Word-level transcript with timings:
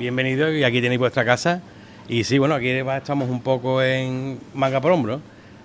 bienvenido 0.00 0.50
y 0.50 0.64
aquí 0.64 0.80
tenéis 0.80 0.98
vuestra 0.98 1.26
casa. 1.26 1.60
Y 2.08 2.24
sí, 2.24 2.38
bueno, 2.38 2.54
aquí 2.54 2.70
estamos 2.70 3.28
un 3.28 3.42
poco 3.42 3.82
en 3.82 4.40
manga 4.54 4.80
por 4.80 4.92
hombro, 4.92 5.20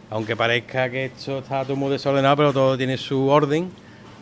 aunque 0.10 0.36
parezca 0.36 0.90
que 0.90 1.06
esto 1.06 1.40
está 1.40 1.64
todo 1.64 1.78
muy 1.78 1.90
desordenado, 1.90 2.36
pero 2.36 2.52
todo 2.52 2.78
tiene 2.78 2.98
su 2.98 3.30
orden 3.30 3.72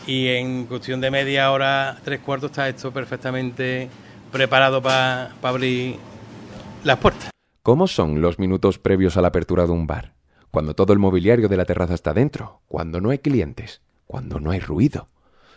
y 0.05 0.27
en 0.27 0.65
cuestión 0.67 1.01
de 1.01 1.09
media 1.09 1.51
hora, 1.51 1.97
tres 2.03 2.19
cuartos, 2.19 2.51
está 2.51 2.69
esto 2.69 2.91
perfectamente 2.91 3.89
preparado 4.31 4.83
para 4.83 5.31
abrir 5.41 5.97
las 6.83 6.97
puertas. 6.99 7.31
¿Cómo 7.63 7.87
son 7.87 8.21
los 8.21 8.37
minutos 8.37 8.77
previos 8.77 9.17
a 9.17 9.21
la 9.21 9.29
apertura 9.29 9.65
de 9.65 9.71
un 9.71 9.87
bar? 9.87 10.13
Cuando 10.51 10.75
todo 10.75 10.93
el 10.93 10.99
mobiliario 10.99 11.49
de 11.49 11.57
la 11.57 11.65
terraza 11.65 11.95
está 11.95 12.13
dentro, 12.13 12.61
cuando 12.67 13.01
no 13.01 13.09
hay 13.09 13.17
clientes, 13.17 13.81
cuando 14.05 14.39
no 14.39 14.51
hay 14.51 14.59
ruido. 14.59 15.07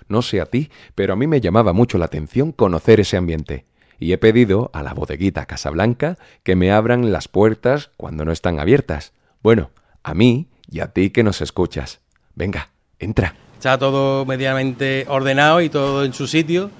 No 0.09 0.23
sé 0.23 0.41
a 0.41 0.47
ti, 0.47 0.71
pero 0.95 1.13
a 1.13 1.17
mí 1.17 1.27
me 1.27 1.43
llamaba 1.43 1.75
mucho 1.75 1.99
la 1.99 2.07
atención 2.07 2.53
conocer 2.53 3.01
ese 3.01 3.19
ambiente. 3.19 3.67
Y 3.99 4.13
he 4.13 4.19
pedido 4.19 4.71
a 4.73 4.83
la 4.83 4.95
bodeguita 4.95 5.47
Casablanca 5.47 6.19
que 6.43 6.57
me 6.57 6.73
abran 6.73 7.13
las 7.13 7.29
puertas 7.29 7.91
cuando 7.97 8.25
no 8.25 8.33
están 8.33 8.59
abiertas. 8.59 9.13
Bueno, 9.43 9.71
a 10.03 10.15
mí 10.15 10.49
y 10.71 10.81
a 10.81 10.89
ti 10.89 11.11
que 11.11 11.23
nos 11.23 11.41
escuchas. 11.41 12.01
Venga, 12.35 12.71
entra. 12.99 13.35
Está 13.57 13.79
todo 13.79 14.25
medianamente 14.27 15.07
ordenado 15.09 15.61
y 15.61 15.69
todo 15.69 16.05
en 16.05 16.13
su 16.13 16.27
sitio. 16.27 16.71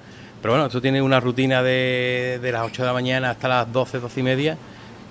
Pero 0.41 0.53
bueno, 0.53 0.67
esto 0.67 0.81
tiene 0.81 1.01
una 1.01 1.19
rutina 1.19 1.63
de, 1.63 2.39
de 2.41 2.51
las 2.51 2.63
8 2.63 2.83
de 2.83 2.87
la 2.87 2.93
mañana 2.93 3.31
hasta 3.31 3.47
las 3.47 3.73
12, 3.73 3.99
12 3.99 4.19
y 4.19 4.23
media, 4.23 4.57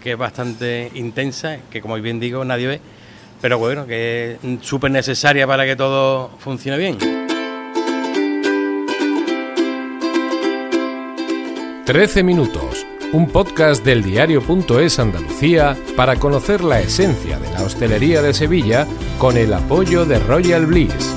que 0.00 0.12
es 0.12 0.18
bastante 0.18 0.90
intensa, 0.94 1.58
que 1.70 1.80
como 1.80 1.96
bien 1.96 2.20
digo, 2.20 2.44
nadie 2.44 2.66
ve. 2.68 2.80
Pero 3.40 3.58
bueno, 3.58 3.86
que 3.86 4.38
es 4.42 4.66
súper 4.66 4.90
necesaria 4.90 5.46
para 5.46 5.66
que 5.66 5.76
todo 5.76 6.30
funcione 6.38 6.78
bien. 6.78 7.15
13 11.86 12.24
minutos, 12.24 12.84
un 13.12 13.28
podcast 13.28 13.84
del 13.84 14.02
diario.es 14.02 14.98
Andalucía 14.98 15.76
para 15.96 16.16
conocer 16.16 16.64
la 16.64 16.80
esencia 16.80 17.38
de 17.38 17.48
la 17.52 17.62
hostelería 17.62 18.22
de 18.22 18.34
Sevilla 18.34 18.88
con 19.18 19.36
el 19.36 19.52
apoyo 19.52 20.04
de 20.04 20.18
Royal 20.18 20.66
Bliss. 20.66 21.14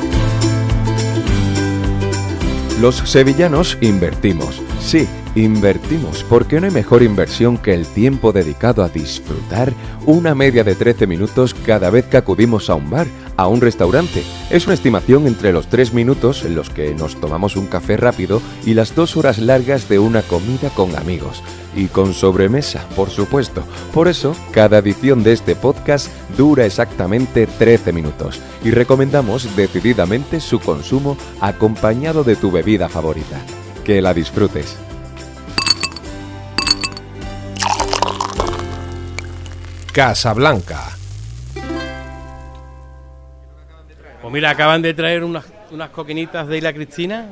Los 2.80 2.97
sevillanos 2.97 3.80
invertimos. 3.81 4.61
Sí, 4.80 5.08
invertimos, 5.35 6.23
porque 6.23 6.59
no 6.59 6.66
hay 6.66 6.72
mejor 6.72 7.03
inversión 7.03 7.58
que 7.58 7.73
el 7.73 7.85
tiempo 7.85 8.31
dedicado 8.31 8.83
a 8.83 8.89
disfrutar 8.89 9.73
una 10.05 10.33
media 10.33 10.63
de 10.63 10.73
13 10.73 11.05
minutos 11.05 11.53
cada 11.53 11.89
vez 11.89 12.05
que 12.05 12.17
acudimos 12.17 12.69
a 12.69 12.75
un 12.75 12.89
bar, 12.89 13.05
a 13.38 13.47
un 13.47 13.61
restaurante. 13.61 14.23
Es 14.49 14.66
una 14.66 14.73
estimación 14.73 15.27
entre 15.27 15.53
los 15.53 15.67
3 15.67 15.94
minutos 15.94 16.44
en 16.44 16.55
los 16.55 16.69
que 16.69 16.95
nos 16.95 17.19
tomamos 17.19 17.55
un 17.55 17.67
café 17.67 17.97
rápido 17.97 18.41
y 18.66 18.73
las 18.73 18.95
2 18.95 19.17
horas 19.17 19.38
largas 19.38 19.89
de 19.89 19.99
una 19.99 20.23
comida 20.23 20.69
con 20.69 20.95
amigos 20.95 21.43
y 21.75 21.88
con 21.88 22.14
sobremesa, 22.14 22.83
por 22.95 23.09
supuesto. 23.09 23.64
Por 23.93 24.08
eso, 24.08 24.36
cada 24.52 24.80
edición 24.80 25.23
de 25.23 25.33
este 25.33 25.55
podcast 25.55 26.08
dura 26.36 26.66
exactamente 26.66 27.45
13 27.45 27.91
minutos 27.93 28.41
y 28.64 28.71
recomendamos 28.71 29.55
decididamente 29.55 30.39
su 30.39 30.59
consumo 30.59 31.16
acompañado 31.41 32.23
de 32.23 32.36
tu 32.36 32.49
bebida 32.49 32.89
favorita. 32.89 33.39
Que 33.89 34.03
la 34.03 34.13
disfrutes. 34.13 34.77
Casablanca. 39.91 40.95
Pues 44.21 44.31
mira, 44.31 44.51
acaban 44.51 44.83
de 44.83 44.93
traer 44.93 45.23
unas, 45.23 45.43
unas 45.71 45.89
coquinitas 45.89 46.47
de 46.47 46.59
Isla 46.59 46.71
Cristina 46.71 47.29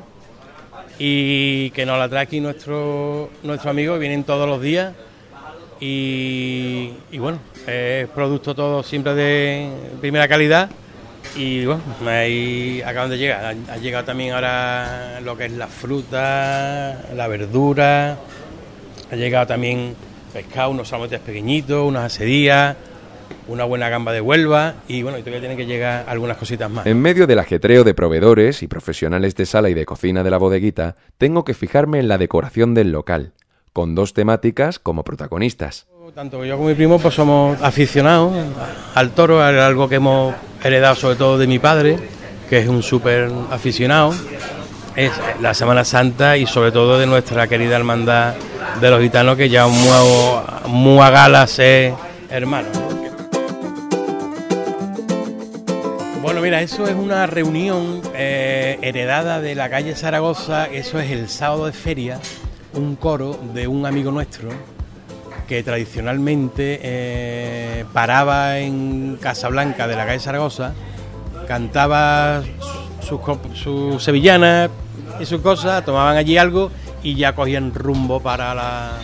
y 0.98 1.70
que 1.70 1.86
nos 1.86 1.96
la 1.96 2.08
trae 2.08 2.24
aquí 2.24 2.40
nuestro, 2.40 3.30
amigo, 3.64 3.96
vienen 4.00 4.24
todos 4.24 4.48
los 4.48 4.60
días 4.60 4.94
y, 5.78 6.90
bueno, 7.18 7.38
es 7.68 8.08
producto 8.08 8.56
todo 8.56 8.82
siempre 8.82 9.14
de 9.14 9.70
primera 10.00 10.26
calidad 10.26 10.68
y 11.38 11.64
bueno, 11.64 11.82
ahí 12.06 12.82
acaban 12.84 13.10
de 13.10 13.16
llegar, 13.16 13.56
ha, 13.70 13.76
llegado 13.76 14.04
también 14.04 14.34
ahora 14.34 15.20
lo 15.20 15.36
que 15.36 15.44
es 15.44 15.52
la 15.52 15.68
fruta, 15.68 17.04
la 17.14 17.28
verdura, 17.28 18.18
ha 19.10 19.16
llegado 19.16 19.46
también 19.46 19.94
pescado, 20.32 20.70
unos 20.70 20.88
salmones 20.88 21.20
pequeñitos, 21.20 21.86
unas 21.86 22.12
asedías, 22.12 22.76
una 23.46 23.64
buena 23.64 23.88
gamba 23.88 24.12
de 24.12 24.20
Huelva 24.20 24.74
y 24.88 25.02
bueno, 25.02 25.16
y 25.16 25.20
todavía 25.20 25.40
tienen 25.40 25.56
que 25.56 25.66
llegar 25.66 26.06
algunas 26.08 26.36
cositas 26.36 26.68
más. 26.68 26.86
En 26.86 27.00
medio 27.00 27.28
del 27.28 27.38
ajetreo 27.38 27.84
de 27.84 27.94
proveedores 27.94 28.64
y 28.64 28.66
profesionales 28.66 29.36
de 29.36 29.46
sala 29.46 29.70
y 29.70 29.74
de 29.74 29.86
cocina 29.86 30.24
de 30.24 30.30
la 30.30 30.38
bodeguita, 30.38 30.96
tengo 31.18 31.44
que 31.44 31.54
fijarme 31.54 32.00
en 32.00 32.08
la 32.08 32.18
decoración 32.18 32.74
del 32.74 32.90
local, 32.90 33.32
con 33.72 33.94
dos 33.94 34.12
temáticas 34.12 34.80
como 34.80 35.04
protagonistas. 35.04 35.86
Tanto 36.14 36.44
yo 36.44 36.56
como 36.56 36.70
mi 36.70 36.74
primo 36.74 36.98
pues 36.98 37.14
somos 37.14 37.62
aficionados 37.62 38.32
al 38.94 39.10
toro, 39.10 39.40
algo 39.40 39.88
que 39.88 39.96
hemos 39.96 40.34
heredado 40.62 40.94
sobre 40.94 41.16
todo 41.16 41.38
de 41.38 41.46
mi 41.46 41.58
padre, 41.58 41.98
que 42.48 42.58
es 42.58 42.68
un 42.68 42.82
súper 42.82 43.30
aficionado. 43.50 44.14
Es 44.96 45.12
la 45.40 45.54
Semana 45.54 45.84
Santa 45.84 46.36
y 46.36 46.46
sobre 46.46 46.72
todo 46.72 46.98
de 46.98 47.06
nuestra 47.06 47.46
querida 47.46 47.76
hermandad 47.76 48.34
de 48.80 48.90
los 48.90 49.00
gitanos 49.00 49.36
que 49.36 49.48
ya 49.48 49.66
muy, 49.66 50.98
a 51.00 51.10
gala 51.10 51.46
ser 51.46 51.94
hermanos. 52.30 52.76
Bueno, 56.20 56.40
mira, 56.40 56.60
eso 56.62 56.86
es 56.86 56.94
una 56.94 57.26
reunión 57.26 58.02
eh, 58.14 58.78
heredada 58.82 59.40
de 59.40 59.54
la 59.54 59.70
calle 59.70 59.94
Zaragoza, 59.94 60.66
eso 60.66 60.98
es 60.98 61.10
el 61.10 61.28
sábado 61.28 61.66
de 61.66 61.72
feria, 61.72 62.20
un 62.74 62.96
coro 62.96 63.38
de 63.54 63.66
un 63.66 63.86
amigo 63.86 64.10
nuestro 64.10 64.50
que 65.48 65.62
tradicionalmente 65.62 66.78
eh, 66.82 67.84
paraba 67.92 68.58
en 68.58 69.18
Casablanca 69.20 69.88
de 69.88 69.96
la 69.96 70.04
calle 70.04 70.20
Zaragoza, 70.20 70.74
cantaba 71.48 72.42
sus 73.00 73.20
su 73.54 73.98
sevillanas 73.98 74.70
y 75.18 75.24
sus 75.24 75.40
cosas, 75.40 75.84
tomaban 75.84 76.18
allí 76.18 76.36
algo 76.36 76.70
y 77.02 77.14
ya 77.14 77.34
cogían 77.34 77.72
rumbo 77.72 78.20
para 78.20 78.54
la, 78.54 78.98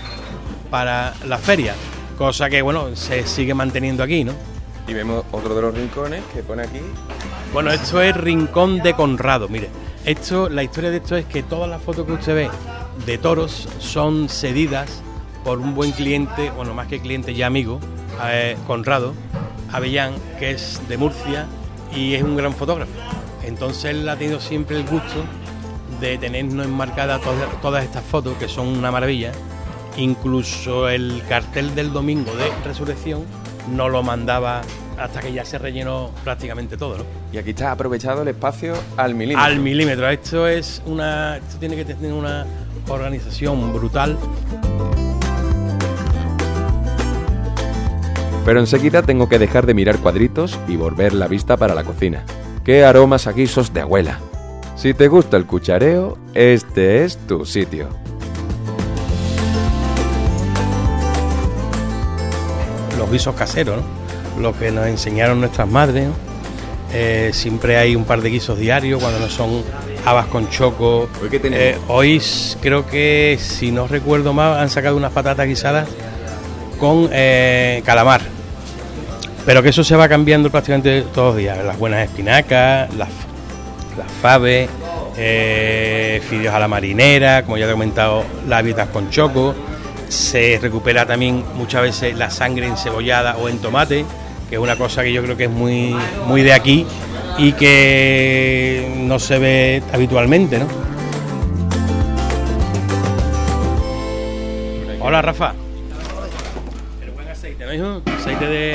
para 0.70 1.14
la 1.26 1.38
feria, 1.38 1.74
cosa 2.18 2.50
que 2.50 2.60
bueno, 2.60 2.94
se 2.94 3.26
sigue 3.26 3.54
manteniendo 3.54 4.02
aquí, 4.02 4.22
¿no? 4.22 4.32
Y 4.86 4.92
vemos 4.92 5.24
otro 5.32 5.54
de 5.54 5.62
los 5.62 5.74
rincones 5.74 6.22
que 6.34 6.42
pone 6.42 6.62
aquí. 6.62 6.80
Bueno, 7.54 7.70
esto 7.70 8.02
es 8.02 8.14
Rincón 8.14 8.80
de 8.82 8.92
Conrado, 8.92 9.48
mire. 9.48 9.70
Esto, 10.04 10.50
la 10.50 10.62
historia 10.62 10.90
de 10.90 10.98
esto 10.98 11.16
es 11.16 11.24
que 11.24 11.42
todas 11.42 11.70
las 11.70 11.80
fotos 11.80 12.04
que 12.04 12.12
usted 12.12 12.34
ve 12.34 12.50
de 13.06 13.16
toros 13.16 13.66
son 13.78 14.28
cedidas 14.28 15.02
por 15.44 15.58
un 15.60 15.74
buen 15.74 15.92
cliente, 15.92 16.50
bueno, 16.50 16.74
más 16.74 16.88
que 16.88 17.00
cliente 17.00 17.34
ya 17.34 17.46
amigo, 17.46 17.78
eh, 18.24 18.56
Conrado 18.66 19.14
Avellán, 19.72 20.14
que 20.38 20.52
es 20.52 20.80
de 20.88 20.96
Murcia 20.96 21.46
y 21.94 22.14
es 22.14 22.22
un 22.22 22.36
gran 22.36 22.54
fotógrafo. 22.54 22.92
Entonces 23.44 23.84
él 23.86 24.08
ha 24.08 24.16
tenido 24.16 24.40
siempre 24.40 24.76
el 24.76 24.84
gusto 24.84 25.24
de 26.00 26.16
tenernos 26.18 26.66
enmarcadas 26.66 27.20
todas, 27.20 27.60
todas 27.60 27.84
estas 27.84 28.02
fotos, 28.02 28.36
que 28.38 28.48
son 28.48 28.68
una 28.68 28.90
maravilla. 28.90 29.32
Incluso 29.96 30.88
el 30.88 31.22
cartel 31.28 31.74
del 31.74 31.92
domingo 31.92 32.34
de 32.34 32.50
Resurrección 32.64 33.24
no 33.70 33.88
lo 33.88 34.02
mandaba 34.02 34.62
hasta 34.98 35.20
que 35.20 35.32
ya 35.32 35.44
se 35.44 35.58
rellenó 35.58 36.10
prácticamente 36.22 36.76
todo, 36.76 36.98
¿no? 36.98 37.04
Y 37.32 37.38
aquí 37.38 37.50
está 37.50 37.72
aprovechado 37.72 38.22
el 38.22 38.28
espacio 38.28 38.74
al 38.96 39.14
milímetro. 39.14 39.44
Al 39.44 39.58
milímetro. 39.58 40.08
Esto 40.08 40.48
es 40.48 40.82
una. 40.86 41.36
Esto 41.36 41.58
tiene 41.58 41.76
que 41.76 41.84
tener 41.84 42.12
una 42.12 42.46
organización 42.88 43.72
brutal. 43.72 44.16
Pero 48.44 48.60
enseguida 48.60 49.02
tengo 49.02 49.28
que 49.28 49.38
dejar 49.38 49.66
de 49.66 49.74
mirar 49.74 49.98
cuadritos 49.98 50.58
y 50.68 50.76
volver 50.76 51.14
la 51.14 51.28
vista 51.28 51.56
para 51.56 51.74
la 51.74 51.84
cocina. 51.84 52.24
¡Qué 52.64 52.84
aromas 52.84 53.26
a 53.26 53.32
guisos 53.32 53.72
de 53.72 53.80
abuela! 53.80 54.20
Si 54.76 54.92
te 54.92 55.08
gusta 55.08 55.36
el 55.36 55.46
cuchareo, 55.46 56.18
este 56.34 57.04
es 57.04 57.16
tu 57.26 57.46
sitio. 57.46 57.88
Los 62.98 63.10
guisos 63.10 63.34
caseros, 63.34 63.78
¿no? 63.78 64.42
Lo 64.42 64.58
que 64.58 64.70
nos 64.70 64.86
enseñaron 64.86 65.40
nuestras 65.40 65.68
madres. 65.68 66.08
¿no? 66.08 66.14
Eh, 66.92 67.30
siempre 67.32 67.76
hay 67.76 67.96
un 67.96 68.04
par 68.04 68.20
de 68.20 68.30
guisos 68.30 68.58
diarios 68.58 69.00
cuando 69.00 69.20
no 69.20 69.28
son 69.28 69.62
habas 70.04 70.26
con 70.26 70.48
choco. 70.50 71.08
¿Hoy 71.22 71.28
qué? 71.30 71.40
Eh, 71.42 71.78
hoy 71.88 72.20
creo 72.60 72.86
que, 72.86 73.38
si 73.40 73.70
no 73.70 73.88
recuerdo 73.88 74.32
mal, 74.32 74.58
han 74.58 74.68
sacado 74.68 74.96
unas 74.96 75.12
patatas 75.12 75.46
guisadas 75.46 75.88
con 76.78 77.08
eh, 77.12 77.82
calamar. 77.84 78.33
Pero 79.46 79.62
que 79.62 79.68
eso 79.68 79.84
se 79.84 79.94
va 79.94 80.08
cambiando 80.08 80.50
prácticamente 80.50 81.02
todos 81.14 81.34
los 81.34 81.36
días. 81.36 81.62
Las 81.64 81.78
buenas 81.78 82.04
espinacas, 82.04 82.94
las, 82.94 83.10
las 83.98 84.10
faves, 84.22 84.70
eh, 85.16 86.22
fideos 86.28 86.54
a 86.54 86.58
la 86.58 86.68
marinera, 86.68 87.42
como 87.42 87.58
ya 87.58 87.66
te 87.66 87.70
he 87.70 87.74
comentado, 87.74 88.24
las 88.48 88.60
habitas 88.60 88.88
con 88.88 89.10
choco. 89.10 89.54
Se 90.08 90.58
recupera 90.62 91.04
también 91.06 91.44
muchas 91.54 91.82
veces 91.82 92.16
la 92.16 92.30
sangre 92.30 92.66
encebollada 92.66 93.36
o 93.36 93.48
en 93.48 93.58
tomate, 93.58 94.06
que 94.48 94.56
es 94.56 94.60
una 94.60 94.76
cosa 94.76 95.02
que 95.02 95.12
yo 95.12 95.22
creo 95.22 95.36
que 95.36 95.44
es 95.44 95.50
muy, 95.50 95.94
muy 96.26 96.42
de 96.42 96.52
aquí 96.52 96.86
y 97.36 97.52
que 97.52 98.94
no 98.96 99.18
se 99.18 99.38
ve 99.38 99.82
habitualmente, 99.92 100.58
¿no? 100.58 100.66
Hola, 105.00 105.20
Rafa. 105.20 105.52
El 107.02 107.10
buen 107.10 107.28
aceite, 107.28 107.66
¿no, 107.66 107.74
hijo? 107.74 108.13
Aceite 108.24 108.46
de 108.46 108.72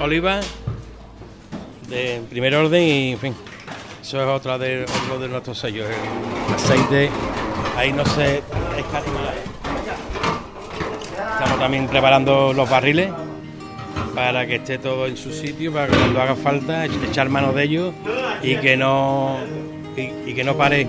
oliva 0.00 0.38
de 1.88 2.22
primer 2.30 2.54
orden 2.54 2.84
y, 2.84 3.10
en 3.14 3.18
fin, 3.18 3.34
eso 4.00 4.22
es 4.22 4.28
otra 4.28 4.58
de, 4.58 4.84
otro 4.84 5.18
de 5.18 5.26
nuestros 5.26 5.58
sellos. 5.58 5.88
El 5.88 6.54
aceite, 6.54 7.10
ahí 7.76 7.92
no 7.92 8.04
se 8.06 8.36
escatima. 8.78 9.18
Estamos 11.32 11.58
también 11.58 11.88
preparando 11.88 12.52
los 12.52 12.70
barriles 12.70 13.10
para 14.14 14.46
que 14.46 14.54
esté 14.54 14.78
todo 14.78 15.08
en 15.08 15.16
su 15.16 15.32
sitio, 15.32 15.72
para 15.72 15.88
que 15.88 15.96
cuando 15.96 16.22
haga 16.22 16.36
falta 16.36 16.84
echar 16.84 17.28
mano 17.28 17.52
de 17.52 17.64
ellos 17.64 17.94
y 18.40 18.54
que 18.58 18.76
no 18.76 19.38
y, 19.96 20.32
que 20.32 20.44
no 20.44 20.56
pare 20.56 20.86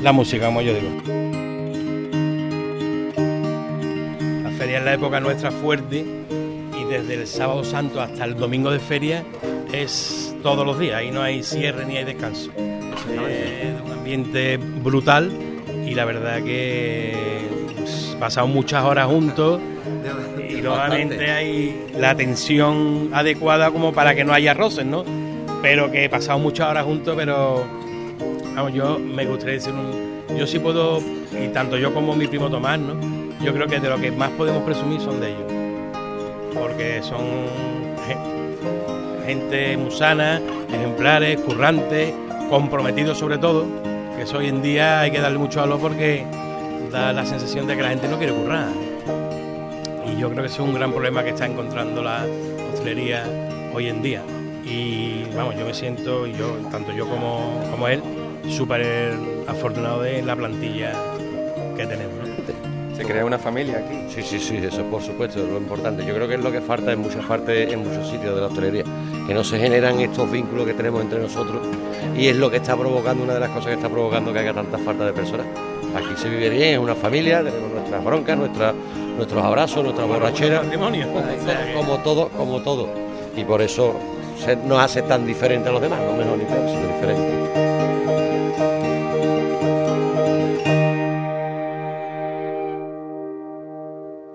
la 0.00 0.12
música, 0.12 0.46
como 0.46 0.62
yo 0.62 0.72
digo. 0.72 1.02
La 4.44 4.50
feria 4.52 4.78
es 4.78 4.84
la 4.84 4.94
época 4.94 5.18
nuestra 5.18 5.50
fuerte 5.50 6.20
desde 6.90 7.14
el 7.14 7.26
sábado 7.28 7.62
santo 7.62 8.00
hasta 8.00 8.24
el 8.24 8.34
domingo 8.34 8.72
de 8.72 8.80
feria 8.80 9.22
es 9.72 10.34
todos 10.42 10.66
los 10.66 10.76
días, 10.76 10.96
ahí 10.96 11.12
no 11.12 11.22
hay 11.22 11.44
cierre 11.44 11.86
ni 11.86 11.96
hay 11.96 12.04
descanso. 12.04 12.50
Es 12.56 13.80
un 13.84 13.92
ambiente 13.92 14.56
brutal 14.56 15.30
y 15.86 15.94
la 15.94 16.04
verdad 16.04 16.42
que 16.42 17.46
pues, 17.76 18.16
pasamos 18.18 18.52
muchas 18.52 18.84
horas 18.84 19.06
juntos 19.06 19.60
y 20.48 20.54
nuevamente 20.54 21.30
hay 21.30 21.86
la 21.96 22.16
tensión 22.16 23.10
adecuada 23.12 23.70
como 23.70 23.92
para 23.92 24.16
que 24.16 24.24
no 24.24 24.32
haya 24.32 24.52
roces, 24.52 24.84
¿no? 24.84 25.04
Pero 25.62 25.92
que 25.92 26.06
he 26.06 26.08
pasado 26.08 26.40
muchas 26.40 26.70
horas 26.70 26.84
juntos, 26.84 27.14
pero 27.16 27.64
vamos, 28.56 28.74
yo 28.74 28.98
me 28.98 29.26
gustaría 29.26 29.54
decir 29.54 29.72
un, 29.72 30.36
yo 30.36 30.44
sí 30.44 30.58
puedo, 30.58 30.98
y 31.40 31.48
tanto 31.52 31.78
yo 31.78 31.94
como 31.94 32.16
mi 32.16 32.26
primo 32.26 32.50
Tomás, 32.50 32.80
¿no? 32.80 32.94
Yo 33.44 33.54
creo 33.54 33.68
que 33.68 33.78
de 33.78 33.88
lo 33.88 34.00
que 34.00 34.10
más 34.10 34.30
podemos 34.30 34.64
presumir 34.64 35.00
son 35.00 35.20
de 35.20 35.28
ellos. 35.28 35.49
Porque 36.54 37.02
son 37.02 37.24
ge- 38.06 39.26
gente 39.26 39.76
musana, 39.76 40.40
ejemplares, 40.72 41.40
currantes, 41.40 42.12
comprometidos 42.48 43.18
sobre 43.18 43.38
todo, 43.38 43.66
que 44.16 44.22
eso 44.22 44.38
hoy 44.38 44.48
en 44.48 44.60
día 44.62 45.00
hay 45.00 45.10
que 45.10 45.20
darle 45.20 45.38
mucho 45.38 45.60
valor 45.60 45.78
porque 45.80 46.24
da 46.90 47.12
la 47.12 47.24
sensación 47.24 47.66
de 47.66 47.76
que 47.76 47.82
la 47.82 47.90
gente 47.90 48.08
no 48.08 48.18
quiere 48.18 48.32
currar. 48.32 48.68
Y 50.06 50.18
yo 50.20 50.28
creo 50.30 50.42
que 50.42 50.48
ese 50.48 50.56
es 50.62 50.68
un 50.68 50.74
gran 50.74 50.90
problema 50.92 51.22
que 51.22 51.30
está 51.30 51.46
encontrando 51.46 52.02
la 52.02 52.24
hostelería 52.72 53.22
hoy 53.72 53.88
en 53.88 54.02
día. 54.02 54.22
Y 54.64 55.24
vamos, 55.36 55.56
yo 55.56 55.64
me 55.64 55.74
siento, 55.74 56.26
yo, 56.26 56.56
tanto 56.70 56.92
yo 56.92 57.06
como, 57.08 57.60
como 57.70 57.86
él, 57.88 58.02
súper 58.48 59.14
afortunado 59.46 60.02
de 60.02 60.22
la 60.22 60.34
plantilla 60.36 60.92
que 61.76 61.86
tenemos. 61.86 62.28
Se 63.00 63.06
crea 63.06 63.24
una 63.24 63.38
familia 63.38 63.78
aquí. 63.78 63.96
Sí, 64.14 64.22
sí, 64.22 64.38
sí, 64.38 64.56
eso 64.58 64.82
por 64.84 65.02
supuesto 65.02 65.40
es 65.42 65.48
lo 65.48 65.56
importante. 65.56 66.04
Yo 66.04 66.14
creo 66.14 66.28
que 66.28 66.34
es 66.34 66.40
lo 66.42 66.52
que 66.52 66.60
falta 66.60 66.92
en 66.92 66.98
muchas 67.00 67.24
partes, 67.24 67.72
en 67.72 67.78
muchos 67.80 68.08
sitios 68.08 68.34
de 68.34 68.40
la 68.40 68.46
hostelería, 68.48 68.84
que 69.26 69.32
no 69.34 69.42
se 69.42 69.58
generan 69.58 69.98
estos 70.00 70.30
vínculos 70.30 70.66
que 70.66 70.74
tenemos 70.74 71.00
entre 71.02 71.18
nosotros 71.20 71.66
y 72.16 72.26
es 72.28 72.36
lo 72.36 72.50
que 72.50 72.58
está 72.58 72.76
provocando, 72.76 73.24
una 73.24 73.34
de 73.34 73.40
las 73.40 73.48
cosas 73.50 73.68
que 73.68 73.74
está 73.74 73.88
provocando 73.88 74.32
que 74.32 74.40
haya 74.40 74.52
tanta 74.52 74.76
falta 74.78 75.06
de 75.06 75.12
personas. 75.12 75.46
Aquí 75.96 76.08
se 76.16 76.28
vive 76.28 76.50
bien, 76.50 76.74
es 76.74 76.78
una 76.78 76.94
familia, 76.94 77.38
tenemos 77.42 77.72
nuestras 77.72 78.04
broncas, 78.04 78.36
nuestras, 78.38 78.74
nuestros 79.16 79.42
abrazos, 79.42 79.82
nuestras 79.82 80.06
borracheras, 80.06 80.66
como 81.74 81.98
todo, 81.98 82.28
como 82.28 82.60
todo. 82.60 82.88
Y 83.36 83.44
por 83.44 83.62
eso 83.62 83.94
se- 84.44 84.56
nos 84.56 84.78
hace 84.78 85.02
tan 85.02 85.26
diferente 85.26 85.68
a 85.68 85.72
los 85.72 85.80
demás, 85.80 86.00
no 86.00 86.12
mejor 86.16 86.36
ni 86.38 86.44
peor, 86.44 86.68
sino 86.68 86.86
diferente. 86.94 87.69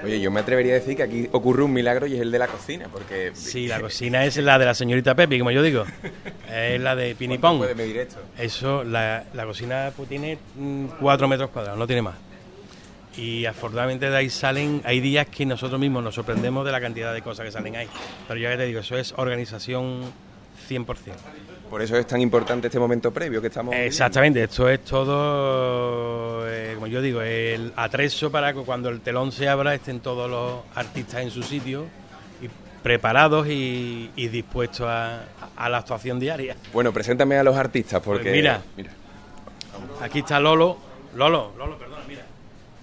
Oye, 0.05 0.19
yo 0.19 0.29
me 0.29 0.39
atrevería 0.39 0.73
a 0.73 0.75
decir 0.75 0.95
que 0.95 1.01
aquí 1.03 1.27
ocurre 1.31 1.63
un 1.63 1.73
milagro 1.73 2.05
y 2.05 2.13
es 2.13 2.21
el 2.21 2.31
de 2.31 2.37
la 2.37 2.47
cocina, 2.47 2.87
porque 2.91 3.31
Sí, 3.33 3.67
la 3.67 3.81
cocina 3.81 4.23
es 4.23 4.37
la 4.37 4.59
de 4.59 4.65
la 4.65 4.75
señorita 4.75 5.15
Pepi, 5.15 5.39
como 5.39 5.49
yo 5.49 5.63
digo. 5.63 5.83
Es 6.51 6.79
la 6.79 6.95
de 6.95 7.15
Pinipón. 7.15 7.57
puede 7.59 7.73
medir 7.73 7.97
esto. 7.97 8.17
Eso, 8.37 8.83
la, 8.83 9.23
la 9.33 9.45
cocina 9.45 9.91
pues, 9.95 10.07
tiene 10.07 10.37
mm, 10.55 10.85
cuatro 10.99 11.27
metros 11.27 11.49
cuadrados, 11.49 11.79
no 11.79 11.87
tiene 11.87 12.03
más. 12.03 12.15
Y 13.17 13.45
afortunadamente 13.45 14.09
de 14.09 14.15
ahí 14.15 14.29
salen, 14.29 14.81
hay 14.85 14.99
días 14.99 15.25
que 15.27 15.45
nosotros 15.45 15.79
mismos 15.79 16.03
nos 16.03 16.13
sorprendemos 16.13 16.65
de 16.65 16.71
la 16.71 16.81
cantidad 16.81 17.13
de 17.13 17.21
cosas 17.21 17.45
que 17.45 17.51
salen 17.51 17.75
ahí. 17.75 17.87
Pero 18.27 18.39
ya 18.39 18.51
que 18.51 18.57
te 18.57 18.65
digo, 18.65 18.81
eso 18.81 18.97
es 18.97 19.13
organización 19.17 20.01
100%. 20.67 20.85
Por 21.69 21.81
eso 21.81 21.97
es 21.97 22.05
tan 22.05 22.21
importante 22.21 22.67
este 22.67 22.79
momento 22.79 23.11
previo 23.11 23.41
que 23.41 23.47
estamos. 23.47 23.71
viviendo. 23.71 23.87
Exactamente, 23.87 24.43
esto 24.43 24.69
es 24.69 24.83
todo, 24.85 26.47
eh, 26.47 26.73
como 26.75 26.87
yo 26.87 27.01
digo, 27.01 27.21
el 27.21 27.73
atrezo 27.75 28.31
para 28.31 28.53
que 28.53 28.59
cuando 28.61 28.89
el 28.89 29.01
telón 29.01 29.31
se 29.31 29.49
abra 29.49 29.73
estén 29.73 29.99
todos 29.99 30.29
los 30.29 30.59
artistas 30.75 31.21
en 31.23 31.31
su 31.31 31.41
sitio 31.41 31.85
y 32.41 32.49
preparados 32.83 33.47
y, 33.47 34.11
y 34.15 34.27
dispuestos 34.27 34.87
a, 34.87 35.23
a 35.55 35.69
la 35.69 35.79
actuación 35.79 36.19
diaria. 36.19 36.55
Bueno, 36.71 36.93
preséntame 36.93 37.37
a 37.37 37.43
los 37.43 37.55
artistas, 37.55 38.01
porque. 38.01 38.23
Pues 38.29 38.35
mira. 38.35 38.61
Aquí 40.01 40.19
está 40.19 40.39
Lolo. 40.39 40.77
Lolo, 41.15 41.53
Lolo, 41.57 41.77
perdona, 41.77 42.03
mira. 42.07 42.23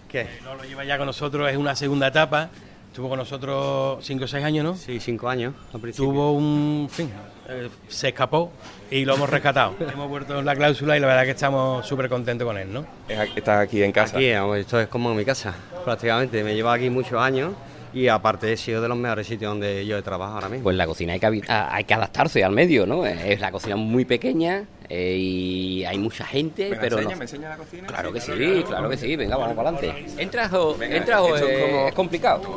¿Qué? 0.09 0.27
Lolo 0.45 0.65
lleva 0.65 0.85
ya 0.85 0.97
con 0.99 1.07
nosotros, 1.07 1.49
es 1.51 1.57
una 1.57 1.77
segunda 1.77 2.09
etapa. 2.09 2.51
Estuvo 2.93 3.09
con 3.09 3.19
nosotros 3.19 4.05
5 4.05 4.25
o 4.25 4.29
6 4.29 4.45
años, 4.45 4.65
¿no? 4.65 4.77
Sí, 4.77 5.01
cinco 5.01 5.27
años 5.31 5.55
al 5.73 5.81
principio. 5.81 6.11
Tuvo 6.11 6.33
un. 6.33 6.81
en 6.83 6.91
fin, 6.91 7.11
eh, 7.49 7.71
se 7.89 8.09
escapó 8.09 8.53
y 8.91 9.07
lo 9.07 9.15
hemos 9.15 9.31
rescatado. 9.31 9.73
hemos 9.93 10.11
vuelto 10.11 10.39
en 10.39 10.45
la 10.45 10.55
cláusula 10.55 10.95
y 10.99 11.01
la 11.01 11.07
verdad 11.07 11.25
que 11.25 11.31
estamos 11.31 11.87
súper 11.87 12.11
contentos 12.11 12.47
con 12.47 12.59
él, 12.59 12.71
¿no? 12.71 12.85
Es 13.09 13.19
aquí- 13.19 13.33
Estás 13.37 13.61
aquí 13.61 13.83
en 13.83 13.93
casa. 13.93 14.19
Aquí, 14.19 14.31
vamos, 14.33 14.59
esto 14.59 14.79
es 14.79 14.89
como 14.89 15.15
mi 15.15 15.25
casa, 15.25 15.55
prácticamente. 15.87 16.45
Me 16.45 16.55
lleva 16.55 16.75
aquí 16.75 16.91
muchos 16.91 17.19
años 17.19 17.55
y 17.95 18.09
aparte 18.09 18.53
he 18.53 18.57
sido 18.59 18.83
de 18.83 18.89
los 18.89 18.99
mejores 18.99 19.27
sitios 19.27 19.51
donde 19.53 19.87
yo 19.87 19.97
he 19.97 20.03
trabajado 20.03 20.35
ahora 20.37 20.51
mismo. 20.51 20.65
Pues 20.65 20.77
la 20.77 20.87
cocina 20.87 21.15
hay 21.15 21.21
que, 21.21 21.27
habi- 21.29 21.49
a- 21.49 21.75
hay 21.75 21.85
que 21.85 21.95
adaptarse 21.95 22.45
al 22.45 22.53
medio, 22.53 22.85
¿no? 22.87 23.07
Es 23.07 23.41
la 23.41 23.51
cocina 23.51 23.77
muy 23.77 24.05
pequeña 24.05 24.65
eh, 24.95 25.17
y 25.19 25.85
hay 25.87 25.97
mucha 25.97 26.27
gente, 26.27 26.69
¿Me 26.69 26.77
pero 26.77 26.97
enseña, 26.99 27.13
no. 27.15 27.19
¿Me 27.19 27.25
enseña 27.25 27.49
la 27.49 27.57
cocina? 27.57 27.87
Claro 27.89 28.13
que 28.13 28.21
sí, 28.21 28.65
claro 28.67 28.91
que 28.91 28.97
sí. 28.99 29.17
Venga, 29.17 29.39
vamos 29.39 29.57
para 29.57 29.71
adelante. 29.71 30.05
¿Entras 30.23 30.53
o, 30.53 30.77
Venga, 30.77 30.97
entras 30.97 31.21
o 31.23 31.35
es 31.35 31.41
es, 31.43 31.63
como- 31.63 31.89
es 31.89 31.95
complicado? 31.95 32.57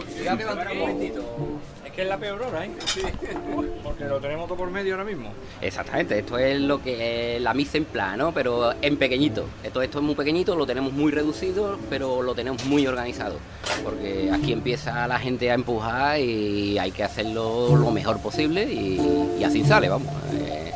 Es 1.85 1.91
que 1.91 2.01
es 2.01 2.07
la 2.09 2.17
peor 2.17 2.41
hora, 2.41 2.65
¿eh? 2.65 2.71
Porque 3.83 4.03
lo 4.03 4.19
tenemos 4.19 4.47
todo 4.49 4.57
por 4.57 4.69
medio 4.69 4.95
ahora 4.95 5.05
mismo. 5.05 5.29
Exactamente, 5.61 6.19
esto 6.19 6.37
es 6.37 6.59
lo 6.59 6.81
que 6.83 7.37
es 7.37 7.41
la 7.41 7.53
mise 7.53 7.77
en 7.77 7.85
plan, 7.85 8.17
¿no? 8.17 8.33
Pero 8.33 8.73
en 8.81 8.97
pequeñito. 8.97 9.45
Esto, 9.63 9.81
esto 9.81 9.99
es 9.99 10.03
muy 10.03 10.15
pequeñito, 10.15 10.57
lo 10.57 10.65
tenemos 10.65 10.91
muy 10.91 11.13
reducido, 11.13 11.79
pero 11.89 12.21
lo 12.21 12.35
tenemos 12.35 12.65
muy 12.65 12.85
organizado. 12.85 13.37
Porque 13.81 14.29
aquí 14.33 14.51
empieza 14.51 15.07
la 15.07 15.19
gente 15.19 15.49
a 15.51 15.53
empujar 15.53 16.19
y 16.19 16.77
hay 16.77 16.91
que 16.91 17.03
hacerlo 17.03 17.73
lo 17.77 17.91
mejor 17.91 18.19
posible 18.19 18.63
y, 18.65 19.37
y 19.39 19.43
así 19.45 19.63
sale, 19.63 19.87
vamos. 19.87 20.11
Eh, 20.33 20.73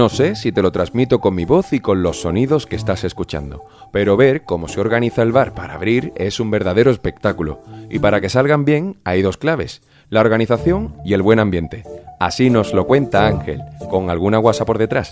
No 0.00 0.08
sé 0.08 0.34
si 0.34 0.50
te 0.50 0.62
lo 0.62 0.72
transmito 0.72 1.20
con 1.20 1.34
mi 1.34 1.44
voz 1.44 1.74
y 1.74 1.80
con 1.80 2.02
los 2.02 2.22
sonidos 2.22 2.64
que 2.64 2.74
estás 2.74 3.04
escuchando, 3.04 3.66
pero 3.92 4.16
ver 4.16 4.44
cómo 4.44 4.66
se 4.66 4.80
organiza 4.80 5.20
el 5.20 5.30
bar 5.30 5.52
para 5.52 5.74
abrir 5.74 6.14
es 6.16 6.40
un 6.40 6.50
verdadero 6.50 6.90
espectáculo. 6.90 7.62
Y 7.90 7.98
para 7.98 8.22
que 8.22 8.30
salgan 8.30 8.64
bien 8.64 8.96
hay 9.04 9.20
dos 9.20 9.36
claves, 9.36 9.82
la 10.08 10.22
organización 10.22 10.96
y 11.04 11.12
el 11.12 11.20
buen 11.20 11.38
ambiente. 11.38 11.84
Así 12.18 12.48
nos 12.48 12.72
lo 12.72 12.86
cuenta 12.86 13.26
Ángel, 13.26 13.60
con 13.90 14.08
alguna 14.08 14.38
guasa 14.38 14.64
por 14.64 14.78
detrás. 14.78 15.10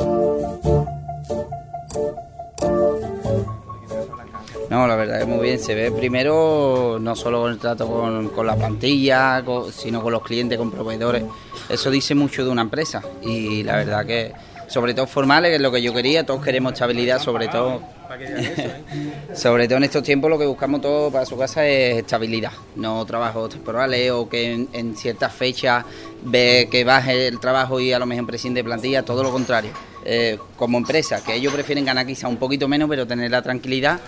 No, 4.71 4.87
la 4.87 4.97
verdad 4.97 5.21
que 5.21 5.27
muy 5.27 5.41
bien. 5.41 5.59
Se 5.59 5.75
ve 5.75 5.91
primero 5.91 6.99
no 7.01 7.15
solo 7.15 7.43
con 7.43 7.53
el 7.53 7.59
trato 7.59 7.87
con, 7.87 8.47
la 8.47 8.57
plantilla, 8.57 9.43
sino 9.71 10.03
con 10.03 10.13
los 10.13 10.23
clientes, 10.23 10.57
con 10.57 10.71
proveedores. 10.71 11.25
Eso 11.69 11.91
dice 11.91 12.15
mucho 12.15 12.45
de 12.45 12.51
una 12.51 12.63
empresa. 12.63 13.03
Y 13.23 13.63
la 13.63 13.77
verdad 13.77 14.07
que, 14.07 14.33
sobre 14.69 14.95
todo 14.95 15.07
formales, 15.07 15.51
que 15.51 15.57
es 15.57 15.63
lo 15.63 15.73
que 15.73 15.83
yo 15.83 15.93
quería, 15.93 16.25
todos 16.25 16.45
queremos 16.45 16.73
estabilidad, 16.73 17.21
sobre 17.21 17.49
todo. 17.49 17.83
sobre 19.35 19.69
todo 19.69 19.77
en 19.79 19.85
estos 19.85 20.03
tiempos 20.03 20.31
lo 20.31 20.39
que 20.39 20.47
buscamos 20.47 20.81
todos 20.81 21.13
para 21.13 21.27
su 21.27 21.37
casa 21.37 21.67
es 21.67 21.99
estabilidad, 21.99 22.53
no 22.77 23.05
trabajos 23.05 23.51
temporales 23.51 24.11
o 24.13 24.29
que 24.29 24.55
en, 24.55 24.69
en 24.73 24.97
ciertas 24.97 25.33
fechas 25.33 25.85
ve 26.23 26.69
que 26.71 26.85
baje 26.85 27.29
el 27.29 27.39
trabajo 27.39 27.81
y 27.81 27.93
a 27.93 27.99
lo 27.99 28.07
mejor 28.07 28.27
prescinde 28.27 28.61
de 28.61 28.65
plantilla, 28.65 29.05
todo 29.05 29.23
lo 29.23 29.31
contrario. 29.31 29.73
Eh, 30.05 30.39
como 30.57 30.79
empresa, 30.79 31.23
que 31.23 31.35
ellos 31.35 31.53
prefieren 31.53 31.85
ganar 31.85 32.07
quizá 32.07 32.29
un 32.29 32.39
poquito 32.39 32.67
menos, 32.67 32.89
pero 32.89 33.07
tener 33.07 33.31
la 33.31 33.43
tranquilidad 33.43 34.01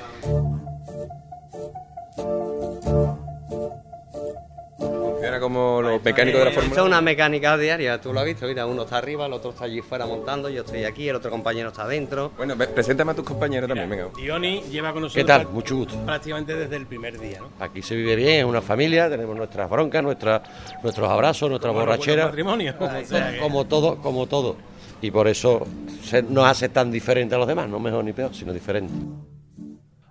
como 5.50 5.82
los 5.82 6.02
mecánicos 6.04 6.38
de 6.38 6.44
la 6.44 6.50
es 6.50 6.56
Fórmula 6.56 6.82
una 6.84 7.00
mecánica 7.00 7.58
diaria, 7.58 8.00
tú 8.00 8.12
lo 8.12 8.20
has 8.20 8.26
visto, 8.26 8.46
mira, 8.46 8.66
uno 8.66 8.82
está 8.82 8.98
arriba, 8.98 9.26
el 9.26 9.32
otro 9.32 9.50
está 9.50 9.64
allí 9.64 9.80
fuera 9.80 10.06
montando, 10.06 10.48
yo 10.48 10.60
estoy 10.62 10.84
aquí, 10.84 11.08
el 11.08 11.16
otro 11.16 11.28
compañero 11.30 11.70
está 11.70 11.82
adentro. 11.82 12.30
Bueno, 12.36 12.54
preséntame 12.56 13.10
a 13.10 13.14
tus 13.14 13.24
compañeros 13.24 13.66
también, 13.68 13.90
venga. 13.90 14.08
Ioni 14.22 14.60
lleva 14.70 14.92
con 14.92 15.02
nosotros 15.02 15.22
¿Qué 15.24 15.26
tal? 15.26 15.48
Mucho 15.48 15.76
gusto. 15.76 15.96
prácticamente 16.06 16.54
desde 16.54 16.76
el 16.76 16.86
primer 16.86 17.18
día, 17.18 17.40
¿no? 17.40 17.48
Aquí 17.64 17.82
se 17.82 17.96
vive 17.96 18.14
bien, 18.14 18.38
es 18.40 18.44
una 18.44 18.62
familia, 18.62 19.10
tenemos 19.10 19.36
nuestras 19.36 19.68
broncas, 19.68 20.02
nuestras, 20.04 20.42
nuestros 20.82 21.08
abrazos, 21.10 21.48
nuestras 21.50 21.72
Como 21.72 21.84
borracheras, 21.84 22.26
matrimonios. 22.26 22.76
O 22.80 23.04
sea 23.04 23.32
que- 23.32 23.38
como 23.38 23.64
todo, 23.66 23.96
como 23.96 24.26
todo. 24.26 24.56
y 25.02 25.10
por 25.10 25.26
eso 25.26 25.66
se- 26.04 26.22
nos 26.22 26.46
hace 26.46 26.68
tan 26.68 26.90
diferente 26.92 27.34
a 27.34 27.38
los 27.38 27.48
demás, 27.48 27.68
no 27.68 27.80
mejor 27.80 28.04
ni 28.04 28.12
peor, 28.12 28.32
sino 28.34 28.52
diferente. 28.52 28.92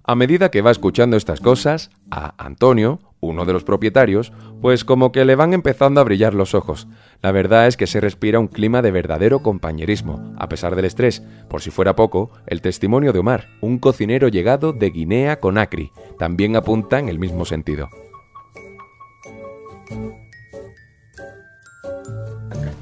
A 0.09 0.15
medida 0.15 0.49
que 0.49 0.63
va 0.63 0.71
escuchando 0.71 1.17
estas 1.17 1.39
cosas, 1.39 1.91
a 2.09 2.33
Antonio, 2.43 2.97
uno 3.19 3.45
de 3.45 3.53
los 3.53 3.63
propietarios, 3.63 4.33
pues 4.59 4.83
como 4.83 5.11
que 5.11 5.23
le 5.23 5.35
van 5.35 5.53
empezando 5.53 6.01
a 6.01 6.03
brillar 6.03 6.33
los 6.33 6.55
ojos. 6.55 6.87
La 7.21 7.31
verdad 7.31 7.67
es 7.67 7.77
que 7.77 7.85
se 7.85 8.01
respira 8.01 8.39
un 8.39 8.47
clima 8.47 8.81
de 8.81 8.89
verdadero 8.89 9.43
compañerismo, 9.43 10.33
a 10.39 10.49
pesar 10.49 10.75
del 10.75 10.85
estrés. 10.85 11.21
Por 11.47 11.61
si 11.61 11.69
fuera 11.69 11.95
poco, 11.95 12.31
el 12.47 12.63
testimonio 12.63 13.13
de 13.13 13.19
Omar, 13.19 13.49
un 13.61 13.77
cocinero 13.77 14.29
llegado 14.29 14.73
de 14.73 14.89
Guinea 14.89 15.39
Conakry, 15.39 15.91
también 16.17 16.55
apunta 16.55 16.97
en 16.97 17.07
el 17.07 17.19
mismo 17.19 17.45
sentido. 17.45 17.87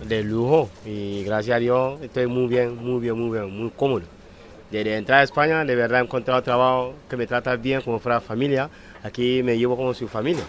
de 0.07 0.23
lujo 0.23 0.69
y 0.85 1.25
gracias 1.25 1.57
a 1.57 1.59
Dios 1.59 2.01
estoy 2.01 2.27
muy 2.27 2.47
bien, 2.47 2.77
muy 2.77 3.01
bien, 3.01 3.19
muy 3.19 3.37
bien, 3.37 3.51
muy 3.51 3.69
cómodo. 3.71 4.16
Desde 4.71 4.97
entrar 4.97 5.21
a 5.21 5.23
España, 5.23 5.63
de 5.63 5.75
verdad 5.75 6.01
he 6.01 6.03
encontrado 6.03 6.43
trabajo 6.43 6.93
que 7.09 7.15
me 7.15 7.25
trata 7.25 7.55
bien 7.55 7.81
como 7.81 7.99
fuera 7.99 8.19
familia. 8.19 8.69
Aquí 9.03 9.41
me 9.41 9.57
llevo 9.57 9.77
como 9.77 9.93
su 9.93 10.07
familia. 10.09 10.43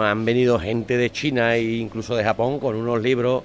Han 0.00 0.24
venido 0.26 0.58
gente 0.58 0.96
de 0.98 1.10
China 1.10 1.56
e 1.56 1.62
incluso 1.62 2.14
de 2.14 2.22
Japón 2.22 2.58
con 2.58 2.76
unos 2.76 3.00
libros 3.00 3.42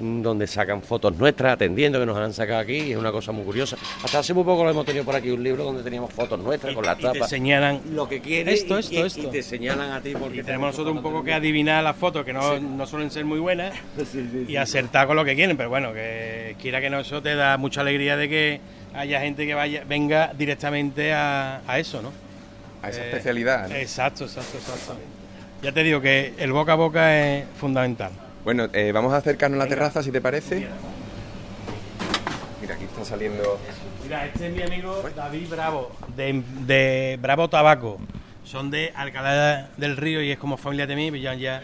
donde 0.00 0.46
sacan 0.46 0.80
fotos 0.80 1.14
nuestras, 1.18 1.52
atendiendo, 1.52 2.00
que 2.00 2.06
nos 2.06 2.16
han 2.16 2.32
sacado 2.32 2.60
aquí, 2.60 2.72
y 2.78 2.92
es 2.92 2.96
una 2.96 3.12
cosa 3.12 3.32
muy 3.32 3.44
curiosa. 3.44 3.76
Hasta 4.02 4.20
hace 4.20 4.32
muy 4.32 4.44
poco 4.44 4.64
lo 4.64 4.70
hemos 4.70 4.86
tenido 4.86 5.04
por 5.04 5.14
aquí, 5.14 5.30
un 5.30 5.42
libro 5.42 5.62
donde 5.62 5.82
teníamos 5.82 6.10
fotos 6.10 6.40
nuestras 6.40 6.74
con 6.74 6.86
las 6.86 6.98
Y 6.98 7.02
te 7.02 7.08
tapas. 7.12 7.28
señalan 7.28 7.82
Lo 7.94 8.08
que 8.08 8.20
quieres 8.22 8.60
esto, 8.62 8.76
y- 8.76 8.80
esto, 8.80 8.94
y, 8.94 8.98
esto. 9.02 9.20
y 9.20 9.26
te 9.26 9.42
señalan 9.42 9.92
a 9.92 10.00
ti 10.00 10.14
porque 10.18 10.38
Y 10.38 10.42
tenemos 10.42 10.68
nosotros 10.70 10.96
un 10.96 11.02
poco 11.02 11.22
que 11.22 11.34
adivinar 11.34 11.84
las 11.84 11.96
fotos, 11.96 12.24
que 12.24 12.32
no, 12.32 12.58
no 12.58 12.86
suelen 12.86 13.10
ser 13.10 13.26
muy 13.26 13.40
buenas, 13.40 13.74
y 14.48 14.56
acertar 14.56 15.06
con 15.06 15.16
lo 15.16 15.24
que 15.24 15.34
quieren, 15.36 15.58
pero 15.58 15.68
bueno, 15.68 15.92
que 15.92 16.56
quiera 16.58 16.80
que 16.80 16.88
no, 16.88 17.00
eso 17.00 17.20
te 17.20 17.34
da 17.34 17.58
mucha 17.58 17.82
alegría 17.82 18.16
de 18.16 18.28
que 18.30 18.60
haya 18.94 19.20
gente 19.20 19.46
que 19.46 19.54
vaya 19.54 19.84
venga 19.88 20.32
directamente 20.36 21.12
a, 21.12 21.60
a 21.66 21.78
eso, 21.78 22.02
¿no? 22.02 22.12
A 22.82 22.88
esa 22.90 23.02
Eh, 23.02 23.08
especialidad. 23.10 23.68
¿no? 23.68 23.74
Exacto, 23.74 24.24
exacto, 24.24 24.56
exacto. 24.58 24.96
Ya 25.62 25.72
te 25.72 25.82
digo 25.82 26.00
que 26.00 26.34
el 26.38 26.52
boca 26.52 26.72
a 26.72 26.76
boca 26.76 27.16
es 27.18 27.44
fundamental. 27.58 28.12
Bueno, 28.44 28.68
eh, 28.72 28.90
vamos 28.92 29.12
a 29.12 29.18
acercarnos 29.18 29.60
a 29.60 29.64
la 29.64 29.68
terraza, 29.68 30.02
si 30.02 30.10
te 30.10 30.20
parece. 30.20 30.66
Mira, 32.60 32.74
aquí 32.74 32.84
está 32.84 33.04
saliendo... 33.04 33.58
Mira, 34.02 34.26
este 34.26 34.48
es 34.48 34.52
mi 34.54 34.62
amigo 34.62 35.02
David 35.14 35.48
Bravo, 35.50 35.92
de, 36.16 36.42
de 36.66 37.18
Bravo 37.20 37.48
Tabaco. 37.48 37.98
Son 38.44 38.70
de 38.70 38.92
Alcalá 38.96 39.68
del 39.76 39.96
Río 39.96 40.22
y 40.22 40.30
es 40.32 40.38
como 40.38 40.56
familia 40.56 40.86
de 40.86 40.96
mí, 40.96 41.10
pues 41.10 41.22
ya, 41.22 41.34
ya 41.34 41.62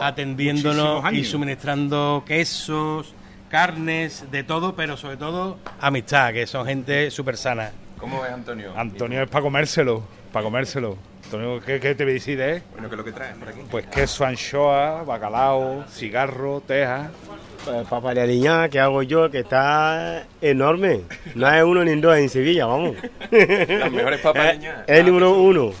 atendiéndonos 0.00 1.12
y 1.12 1.24
suministrando 1.24 2.22
quesos, 2.26 3.12
carnes, 3.48 4.30
de 4.30 4.42
todo, 4.44 4.74
pero 4.74 4.96
sobre 4.96 5.16
todo 5.16 5.58
amistad, 5.80 6.32
que 6.32 6.46
son 6.46 6.66
gente 6.66 7.10
súper 7.10 7.36
sana. 7.36 7.70
¿Cómo 7.98 8.24
es 8.24 8.32
Antonio? 8.32 8.72
Antonio 8.76 9.22
es 9.22 9.28
para 9.28 9.42
comérselo, 9.42 10.02
para 10.32 10.44
comérselo. 10.44 10.96
Antonio, 11.24 11.60
¿qué, 11.64 11.78
qué 11.80 11.94
te 11.94 12.04
decide? 12.06 12.62
Bueno, 12.72 12.88
¿qué 12.88 12.94
es 12.94 12.98
lo 12.98 13.04
que 13.04 13.12
traes 13.12 13.36
por 13.36 13.48
aquí? 13.48 13.60
Pues 13.70 13.86
queso, 13.86 14.24
anchoa, 14.24 15.02
bacalao, 15.02 15.84
cigarro, 15.90 16.62
teja. 16.66 17.10
El 17.66 17.84
papa 17.84 18.14
de 18.14 18.22
aliñá 18.22 18.68
que 18.70 18.80
hago 18.80 19.02
yo, 19.02 19.30
que 19.30 19.40
está 19.40 20.24
enorme. 20.40 21.02
No 21.34 21.46
hay 21.46 21.60
uno 21.62 21.84
ni 21.84 22.00
dos 22.00 22.16
en 22.16 22.28
Sevilla, 22.30 22.64
vamos. 22.66 22.96
Las 23.30 23.92
mejores 23.92 24.20
papas 24.20 24.44
Es- 24.44 24.50
aliñá. 24.52 24.84
Es 24.86 24.98
el 25.00 25.06
número 25.06 25.32
uno. 25.34 25.72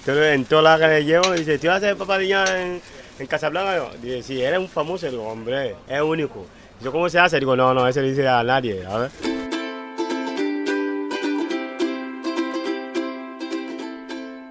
Entonces, 0.00 0.34
en 0.34 0.44
todas 0.44 0.80
las 0.80 0.90
que 0.90 1.04
llevo, 1.04 1.32
dice, 1.32 1.58
¿tú 1.58 1.70
haces 1.70 1.94
papa 1.94 2.14
aliñá 2.16 2.44
en, 2.62 2.80
en 3.18 3.26
Casablanca? 3.26 3.90
Dice, 4.02 4.22
sí, 4.22 4.42
eres 4.42 4.58
un 4.58 4.68
famoso. 4.68 5.08
Digo, 5.08 5.24
hombre, 5.28 5.76
es 5.88 6.00
único. 6.00 6.46
Yo, 6.82 6.92
¿cómo 6.92 7.08
se 7.08 7.18
hace? 7.18 7.38
Digo, 7.38 7.56
no, 7.56 7.72
no, 7.72 7.88
ese 7.88 8.02
le 8.02 8.10
dice 8.10 8.28
a 8.28 8.42
nadie. 8.42 8.84
A 8.86 8.98
ver. 8.98 9.10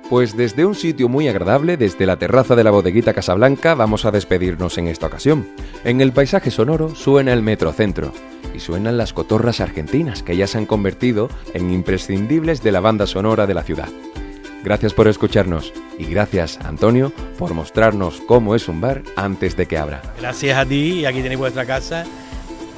Pues 0.09 0.37
desde 0.37 0.65
un 0.65 0.75
sitio 0.75 1.09
muy 1.09 1.27
agradable, 1.27 1.77
desde 1.77 2.05
la 2.05 2.17
terraza 2.17 2.55
de 2.55 2.63
la 2.63 2.71
bodeguita 2.71 3.13
Casablanca, 3.13 3.73
vamos 3.73 4.05
a 4.05 4.11
despedirnos 4.11 4.77
en 4.77 4.87
esta 4.87 5.07
ocasión. 5.07 5.47
En 5.83 5.99
el 5.99 6.13
paisaje 6.13 6.51
sonoro 6.51 6.93
suena 6.93 7.33
el 7.33 7.41
metrocentro 7.41 8.11
y 8.53 8.59
suenan 8.59 8.97
las 8.97 9.13
cotorras 9.13 9.61
argentinas 9.61 10.21
que 10.21 10.37
ya 10.37 10.45
se 10.45 10.59
han 10.59 10.67
convertido 10.67 11.29
en 11.53 11.71
imprescindibles 11.71 12.61
de 12.61 12.71
la 12.71 12.81
banda 12.81 13.07
sonora 13.07 13.47
de 13.47 13.55
la 13.55 13.63
ciudad. 13.63 13.89
Gracias 14.65 14.95
por 14.95 15.07
escucharnos 15.07 15.71
y 15.99 16.05
gracias, 16.05 16.57
Antonio, 16.57 17.13
por 17.37 17.53
mostrarnos 17.53 18.19
cómo 18.21 18.55
es 18.55 18.67
un 18.67 18.81
bar 18.81 19.03
antes 19.15 19.55
de 19.55 19.67
que 19.67 19.77
abra. 19.77 20.01
Gracias 20.19 20.57
a 20.57 20.65
ti 20.65 21.01
y 21.01 21.05
aquí 21.05 21.21
tenéis 21.21 21.37
vuestra 21.37 21.67
casa. 21.67 22.03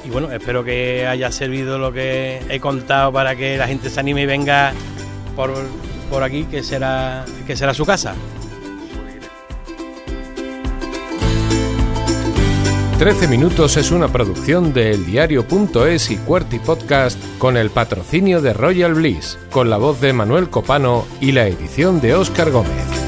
Y 0.04 0.10
bueno, 0.10 0.30
espero 0.30 0.62
que 0.62 1.06
haya 1.06 1.32
servido 1.32 1.78
lo 1.78 1.90
que 1.90 2.42
he 2.50 2.60
contado 2.60 3.10
para 3.10 3.34
que 3.36 3.56
la 3.56 3.66
gente 3.66 3.88
se 3.88 3.98
anime 4.00 4.24
y 4.24 4.26
venga 4.26 4.74
por, 5.34 5.50
por 6.10 6.22
aquí, 6.22 6.44
que 6.44 6.62
será, 6.62 7.24
que 7.46 7.56
será 7.56 7.72
su 7.72 7.86
casa. 7.86 8.14
13 12.98 13.28
Minutos 13.28 13.76
es 13.76 13.92
una 13.92 14.08
producción 14.08 14.72
de 14.72 14.90
eldiario.es 14.90 16.10
y 16.10 16.16
Cuerty 16.16 16.58
Podcast 16.58 17.16
con 17.38 17.56
el 17.56 17.70
patrocinio 17.70 18.42
de 18.42 18.52
Royal 18.52 18.94
Bliss, 18.94 19.38
con 19.52 19.70
la 19.70 19.76
voz 19.76 20.00
de 20.00 20.12
Manuel 20.12 20.50
Copano 20.50 21.06
y 21.20 21.30
la 21.30 21.46
edición 21.46 22.00
de 22.00 22.16
Óscar 22.16 22.50
Gómez. 22.50 23.07